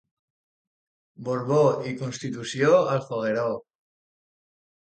Borbo 1.27 1.59
i 1.91 1.93
constitució, 2.01 2.73
al 2.97 3.05
fogueró. 3.11 3.47